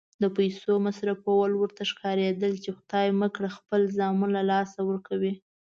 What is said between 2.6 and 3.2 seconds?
چې خدای